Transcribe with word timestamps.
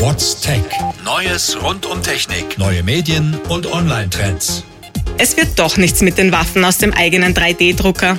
What's 0.00 0.40
Tech? 0.40 0.62
Neues 1.04 1.62
rund 1.62 1.84
um 1.84 2.02
Technik, 2.02 2.56
neue 2.56 2.82
Medien 2.82 3.38
und 3.50 3.70
Online-Trends. 3.70 4.64
Es 5.18 5.36
wird 5.36 5.58
doch 5.58 5.76
nichts 5.76 6.00
mit 6.00 6.16
den 6.16 6.32
Waffen 6.32 6.64
aus 6.64 6.78
dem 6.78 6.94
eigenen 6.94 7.34
3D-Drucker. 7.34 8.16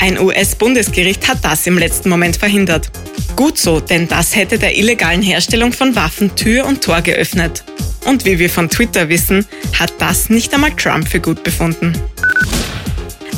Ein 0.00 0.18
US-Bundesgericht 0.18 1.28
hat 1.28 1.38
das 1.44 1.68
im 1.68 1.78
letzten 1.78 2.08
Moment 2.08 2.36
verhindert. 2.36 2.90
Gut 3.36 3.58
so, 3.58 3.78
denn 3.78 4.08
das 4.08 4.34
hätte 4.34 4.58
der 4.58 4.76
illegalen 4.76 5.22
Herstellung 5.22 5.72
von 5.72 5.94
Waffen 5.94 6.34
Tür 6.34 6.66
und 6.66 6.82
Tor 6.82 7.00
geöffnet. 7.00 7.62
Und 8.06 8.24
wie 8.24 8.40
wir 8.40 8.50
von 8.50 8.68
Twitter 8.68 9.08
wissen, 9.08 9.46
hat 9.78 9.92
das 10.00 10.30
nicht 10.30 10.52
einmal 10.52 10.72
Trump 10.72 11.08
für 11.08 11.20
gut 11.20 11.44
befunden. 11.44 11.92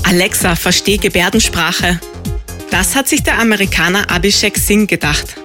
Alexa, 0.04 0.56
versteh 0.56 0.96
Gebärdensprache. 0.96 2.00
Das 2.70 2.96
hat 2.96 3.06
sich 3.06 3.22
der 3.22 3.38
Amerikaner 3.38 4.11
Abhishek 4.11 4.56
Singh 4.56 4.86
gedacht. 4.86 5.36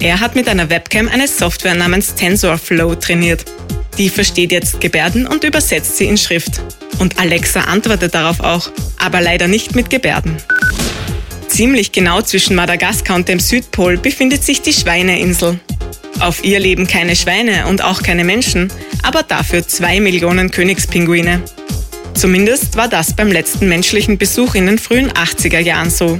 Er 0.00 0.20
hat 0.20 0.36
mit 0.36 0.48
einer 0.48 0.70
Webcam 0.70 1.08
eine 1.08 1.26
Software 1.26 1.74
namens 1.74 2.14
TensorFlow 2.14 2.94
trainiert. 2.94 3.44
Die 3.98 4.08
versteht 4.08 4.52
jetzt 4.52 4.80
Gebärden 4.80 5.26
und 5.26 5.42
übersetzt 5.42 5.96
sie 5.96 6.06
in 6.06 6.16
Schrift. 6.16 6.60
Und 7.00 7.18
Alexa 7.18 7.62
antwortet 7.62 8.14
darauf 8.14 8.38
auch, 8.38 8.70
aber 8.98 9.20
leider 9.20 9.48
nicht 9.48 9.74
mit 9.74 9.90
Gebärden. 9.90 10.36
Ziemlich 11.48 11.90
genau 11.90 12.22
zwischen 12.22 12.54
Madagaskar 12.54 13.16
und 13.16 13.28
dem 13.28 13.40
Südpol 13.40 13.96
befindet 13.96 14.44
sich 14.44 14.62
die 14.62 14.72
Schweineinsel. 14.72 15.58
Auf 16.20 16.44
ihr 16.44 16.60
leben 16.60 16.86
keine 16.86 17.16
Schweine 17.16 17.66
und 17.66 17.82
auch 17.82 18.02
keine 18.02 18.22
Menschen, 18.22 18.72
aber 19.02 19.24
dafür 19.24 19.66
zwei 19.66 19.98
Millionen 19.98 20.52
Königspinguine. 20.52 21.42
Zumindest 22.14 22.76
war 22.76 22.88
das 22.88 23.14
beim 23.14 23.32
letzten 23.32 23.68
menschlichen 23.68 24.18
Besuch 24.18 24.54
in 24.54 24.66
den 24.66 24.78
frühen 24.78 25.10
80er 25.10 25.60
Jahren 25.60 25.90
so. 25.90 26.18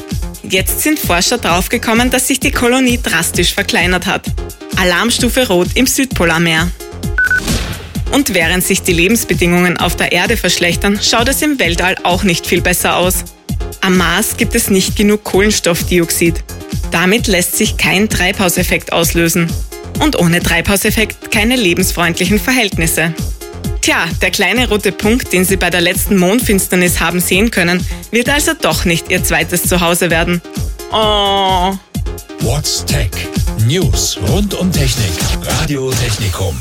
Jetzt 0.51 0.81
sind 0.81 0.99
Forscher 0.99 1.37
draufgekommen, 1.37 2.11
dass 2.11 2.29
sich 2.29 2.41
die 2.41 2.51
Kolonie 2.51 2.99
drastisch 3.03 3.53
verkleinert 3.53 4.07
hat. 4.07 4.25
Alarmstufe 4.77 5.47
Rot 5.47 5.69
im 5.75 5.87
Südpolarmeer. 5.87 6.71
Und 8.13 8.33
während 8.33 8.65
sich 8.65 8.81
die 8.81 8.95
Lebensbedingungen 8.95 9.77
auf 9.77 9.97
der 9.97 10.13
Erde 10.13 10.39
verschlechtern, 10.39 10.99
schaut 11.03 11.29
es 11.29 11.43
im 11.43 11.59
Weltall 11.59 11.97
auch 12.03 12.23
nicht 12.23 12.47
viel 12.47 12.63
besser 12.63 12.97
aus. 12.97 13.25
Am 13.83 13.99
Mars 13.99 14.39
gibt 14.39 14.55
es 14.55 14.71
nicht 14.71 14.97
genug 14.97 15.23
Kohlenstoffdioxid. 15.25 16.43
Damit 16.93 17.27
lässt 17.27 17.59
sich 17.59 17.77
kein 17.77 18.09
Treibhauseffekt 18.09 18.93
auslösen. 18.95 19.53
Und 20.01 20.19
ohne 20.19 20.41
Treibhauseffekt 20.41 21.31
keine 21.31 21.57
lebensfreundlichen 21.57 22.41
Verhältnisse. 22.41 23.13
Tja, 23.81 24.07
der 24.21 24.31
kleine 24.31 24.69
rote 24.69 24.93
Punkt, 24.93 25.33
den 25.33 25.45
Sie 25.45 25.57
bei 25.57 25.71
der 25.71 25.81
letzten 25.81 26.17
Mondfinsternis 26.17 27.01
haben 27.01 27.21
sehen 27.21 27.51
können, 27.51 27.85
wird 28.11 28.29
also 28.29 28.53
doch 28.61 28.85
nicht 28.85 29.11
Ihr 29.11 29.25
zweites 29.25 29.63
Zuhause 29.63 30.11
werden. 30.11 30.43
Oh. 30.93 31.75
What's 32.41 32.85
Tech? 32.85 33.11
News 33.67 34.19
rund 34.29 34.55
um 34.55 34.71
Technik. 34.73 35.13
Radio 35.45 35.91
Technikum. 35.91 36.57